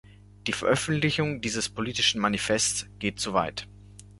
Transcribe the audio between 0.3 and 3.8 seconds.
Die Veröffentlichung dieses politischen Manifests geht zu weit.